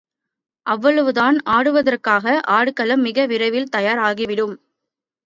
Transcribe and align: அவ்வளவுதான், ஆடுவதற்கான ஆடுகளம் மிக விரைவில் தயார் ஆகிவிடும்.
அவ்வளவுதான், 0.65 1.37
ஆடுவதற்கான 1.49 2.25
ஆடுகளம் 2.47 3.01
மிக 3.01 3.25
விரைவில் 3.25 3.69
தயார் 3.69 3.97
ஆகிவிடும். 3.99 4.55